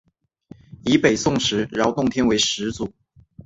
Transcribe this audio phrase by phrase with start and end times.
[0.83, 2.91] 以北宋时的饶洞天为始祖。